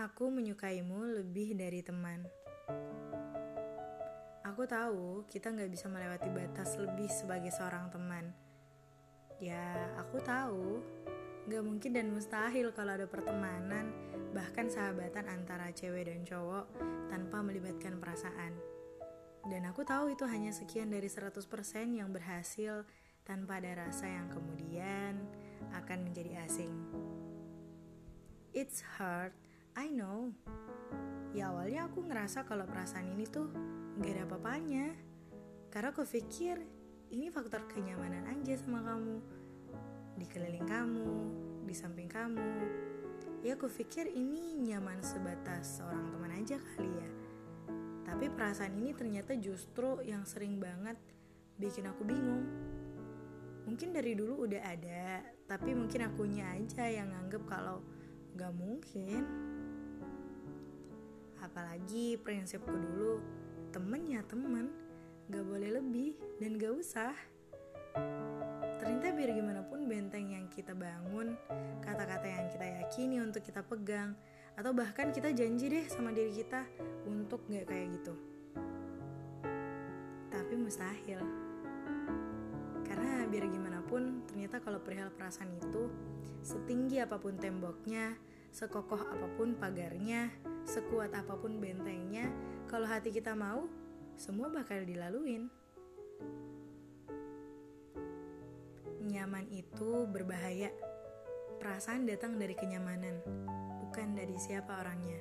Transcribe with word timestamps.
Aku 0.00 0.32
menyukaimu 0.32 1.20
lebih 1.20 1.52
dari 1.60 1.84
teman. 1.84 2.24
Aku 4.48 4.64
tahu 4.64 5.28
kita 5.28 5.52
nggak 5.52 5.68
bisa 5.68 5.92
melewati 5.92 6.32
batas 6.32 6.80
lebih 6.80 7.04
sebagai 7.12 7.52
seorang 7.52 7.92
teman. 7.92 8.32
Ya, 9.44 9.92
aku 10.00 10.16
tahu 10.24 10.80
nggak 11.44 11.64
mungkin 11.68 11.92
dan 11.92 12.16
mustahil 12.16 12.72
kalau 12.72 12.96
ada 12.96 13.04
pertemanan, 13.04 13.92
bahkan 14.32 14.72
sahabatan 14.72 15.28
antara 15.28 15.68
cewek 15.68 16.08
dan 16.08 16.24
cowok 16.24 16.72
tanpa 17.12 17.44
melibatkan 17.44 18.00
perasaan. 18.00 18.56
Dan 19.52 19.68
aku 19.68 19.84
tahu 19.84 20.16
itu 20.16 20.24
hanya 20.24 20.48
sekian 20.56 20.88
dari 20.88 21.12
100% 21.12 21.44
yang 21.92 22.08
berhasil 22.08 22.88
tanpa 23.28 23.60
ada 23.60 23.84
rasa 23.84 24.08
yang 24.08 24.32
kemudian 24.32 25.20
akan 25.76 26.08
menjadi 26.08 26.48
asing. 26.48 26.72
It's 28.56 28.80
hard 28.96 29.49
I 29.80 29.88
know. 29.88 30.28
Ya 31.32 31.48
awalnya 31.48 31.88
aku 31.88 32.04
ngerasa 32.04 32.44
kalau 32.44 32.68
perasaan 32.68 33.16
ini 33.16 33.24
tuh 33.24 33.48
gak 33.96 34.12
ada 34.12 34.28
apa-apanya. 34.28 34.92
Karena 35.72 35.88
aku 35.88 36.04
pikir 36.04 36.60
ini 37.08 37.32
faktor 37.32 37.64
kenyamanan 37.64 38.28
aja 38.28 38.60
sama 38.60 38.84
kamu. 38.84 39.24
Di 40.20 40.28
keliling 40.28 40.68
kamu, 40.68 41.08
di 41.64 41.72
samping 41.72 42.12
kamu. 42.12 42.52
Ya 43.40 43.56
aku 43.56 43.72
pikir 43.72 44.12
ini 44.12 44.52
nyaman 44.60 45.00
sebatas 45.00 45.80
seorang 45.80 46.12
teman 46.12 46.36
aja 46.36 46.60
kali 46.60 46.92
ya. 47.00 47.10
Tapi 48.04 48.28
perasaan 48.28 48.76
ini 48.76 48.92
ternyata 48.92 49.32
justru 49.40 50.04
yang 50.04 50.28
sering 50.28 50.60
banget 50.60 51.00
bikin 51.56 51.88
aku 51.88 52.04
bingung. 52.04 52.44
Mungkin 53.64 53.96
dari 53.96 54.12
dulu 54.12 54.44
udah 54.44 54.60
ada, 54.60 55.24
tapi 55.48 55.72
mungkin 55.72 56.04
akunya 56.04 56.52
aja 56.52 56.84
yang 56.84 57.16
nganggep 57.16 57.48
kalau 57.48 57.80
gak 58.36 58.52
mungkin 58.52 59.24
Apalagi 61.50 62.14
prinsipku 62.22 62.70
dulu, 62.70 63.18
temen 63.74 64.06
ya 64.06 64.22
temen, 64.22 64.70
gak 65.26 65.42
boleh 65.42 65.82
lebih 65.82 66.14
dan 66.38 66.54
gak 66.54 66.78
usah. 66.78 67.10
Ternyata 68.78 69.10
biar 69.12 69.34
gimana 69.34 69.66
pun 69.66 69.90
benteng 69.90 70.30
yang 70.30 70.46
kita 70.46 70.78
bangun, 70.78 71.34
kata-kata 71.82 72.26
yang 72.30 72.46
kita 72.54 72.66
yakini 72.80 73.18
untuk 73.18 73.42
kita 73.42 73.66
pegang, 73.66 74.14
atau 74.54 74.70
bahkan 74.70 75.10
kita 75.10 75.34
janji 75.34 75.66
deh 75.66 75.86
sama 75.90 76.14
diri 76.14 76.30
kita 76.30 76.62
untuk 77.10 77.42
gak 77.50 77.66
kayak 77.66 77.98
gitu. 77.98 78.14
Tapi 80.30 80.54
mustahil. 80.54 81.18
Karena 82.86 83.26
biar 83.26 83.44
gimana 83.50 83.82
pun, 83.82 84.22
ternyata 84.30 84.62
kalau 84.62 84.78
perihal 84.78 85.10
perasaan 85.10 85.50
itu, 85.58 85.90
setinggi 86.46 87.02
apa 87.02 87.18
pun 87.18 87.34
temboknya, 87.36 88.14
sekokoh 88.50 89.00
apa 89.00 89.26
pun 89.38 89.54
pagarnya, 89.54 90.30
Sekuat 90.70 91.10
apa 91.16 91.34
pun 91.34 91.58
bentengnya, 91.58 92.28
kalau 92.68 92.86
hati 92.86 93.10
kita 93.10 93.34
mau, 93.34 93.66
semua 94.14 94.52
bakal 94.52 94.84
dilaluin. 94.84 95.48
Nyaman 99.02 99.48
itu 99.50 100.06
berbahaya. 100.06 100.70
Perasaan 101.58 102.06
datang 102.06 102.38
dari 102.38 102.54
kenyamanan, 102.54 103.20
bukan 103.82 104.14
dari 104.14 104.38
siapa 104.38 104.80
orangnya. 104.80 105.18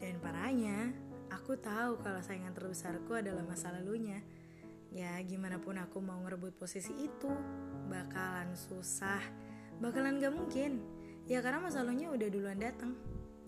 Dan 0.00 0.22
parahnya, 0.22 0.94
aku 1.34 1.58
tahu 1.58 1.98
kalau 2.00 2.22
saingan 2.22 2.54
terbesarku 2.54 3.18
adalah 3.18 3.42
masa 3.42 3.74
lalunya. 3.74 4.22
Ya, 4.94 5.18
gimana 5.26 5.58
pun 5.58 5.74
aku 5.76 5.98
mau 5.98 6.22
ngerebut 6.22 6.54
posisi 6.54 6.94
itu, 7.02 7.34
bakalan 7.90 8.54
susah, 8.54 9.20
bakalan 9.82 10.22
gak 10.22 10.32
mungkin. 10.32 10.80
Ya 11.24 11.40
karena 11.40 11.56
masa 11.56 11.80
lalunya 11.80 12.12
udah 12.12 12.28
duluan 12.28 12.60
datang 12.60 12.92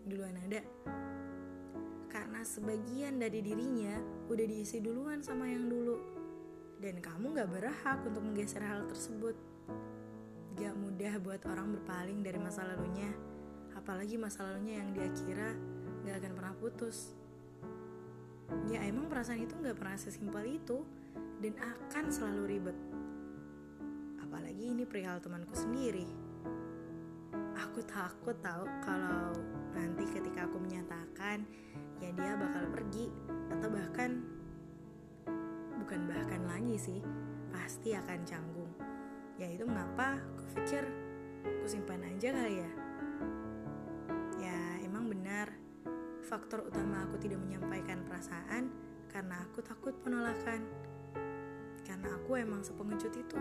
duluan 0.06 0.32
ada. 0.48 0.62
Karena 2.08 2.40
sebagian 2.40 3.20
dari 3.20 3.44
dirinya 3.44 4.00
udah 4.32 4.46
diisi 4.48 4.80
duluan 4.80 5.20
sama 5.20 5.50
yang 5.50 5.68
dulu. 5.68 5.98
Dan 6.80 7.04
kamu 7.04 7.36
gak 7.36 7.50
berhak 7.52 7.98
untuk 8.06 8.22
menggeser 8.24 8.64
hal 8.64 8.88
tersebut. 8.88 9.36
Gak 10.56 10.72
mudah 10.72 11.20
buat 11.20 11.42
orang 11.44 11.76
berpaling 11.76 12.24
dari 12.24 12.40
masa 12.40 12.64
lalunya. 12.64 13.12
Apalagi 13.76 14.16
masa 14.16 14.48
lalunya 14.48 14.80
yang 14.80 14.96
dia 14.96 15.08
kira 15.12 15.52
gak 16.08 16.16
akan 16.24 16.32
pernah 16.32 16.54
putus. 16.56 17.12
Ya 18.72 18.80
emang 18.88 19.10
perasaan 19.10 19.42
itu 19.42 19.52
gak 19.60 19.76
pernah 19.76 20.00
sesimpel 20.00 20.48
itu. 20.48 20.80
Dan 21.44 21.52
akan 21.60 22.08
selalu 22.08 22.42
ribet. 22.56 22.78
Apalagi 24.24 24.72
ini 24.72 24.88
perihal 24.88 25.20
temanku 25.20 25.52
sendiri 25.52 26.26
aku 27.56 27.80
takut 27.88 28.36
tahu 28.44 28.64
kalau 28.84 29.32
nanti 29.72 30.04
ketika 30.08 30.44
aku 30.44 30.60
menyatakan 30.60 31.44
ya 32.00 32.12
dia 32.12 32.36
bakal 32.36 32.64
pergi. 32.72 33.08
Atau 33.56 33.72
bahkan 33.72 34.20
bukan 35.80 36.00
bahkan 36.10 36.42
lagi 36.44 36.76
sih 36.76 37.00
pasti 37.48 37.96
akan 37.96 38.20
canggung. 38.28 38.72
Ya 39.40 39.48
itu 39.48 39.64
mengapa 39.64 40.20
aku 40.20 40.42
pikir 40.60 40.84
aku 41.44 41.66
simpan 41.66 42.04
aja 42.04 42.32
kali 42.32 42.60
ya. 42.60 42.72
Ya 44.40 44.58
emang 44.84 45.08
benar 45.08 45.52
faktor 46.26 46.66
utama 46.66 47.06
aku 47.06 47.16
tidak 47.22 47.40
menyampaikan 47.40 48.04
perasaan 48.04 48.68
karena 49.08 49.40
aku 49.48 49.64
takut 49.64 49.96
penolakan. 50.04 50.64
Karena 51.86 52.18
aku 52.18 52.34
emang 52.34 52.66
sepengecut 52.66 53.14
itu 53.14 53.38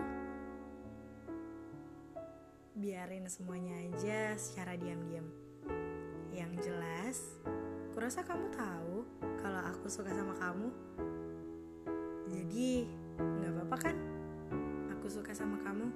biarin 2.76 3.24
semuanya 3.24 3.72
aja 3.88 4.36
secara 4.36 4.76
diam-diam 4.76 5.24
yang 6.28 6.52
jelas, 6.60 7.24
kurasa 7.96 8.20
kamu 8.20 8.52
tahu 8.52 9.00
kalau 9.40 9.64
aku 9.64 9.88
suka 9.88 10.12
sama 10.12 10.36
kamu. 10.36 10.68
Jadi, 12.28 12.84
nggak 13.16 13.52
apa-apa 13.56 13.76
kan? 13.80 13.96
Aku 14.92 15.08
suka 15.08 15.32
sama 15.32 15.56
kamu. 15.64 15.88